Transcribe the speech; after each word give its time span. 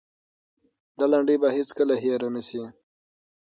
دا 0.97 1.05
لنډۍ 1.11 1.35
به 1.41 1.49
هېڅکله 1.57 1.95
هېره 2.03 2.29
نه 2.35 2.41
سي. 2.47 2.61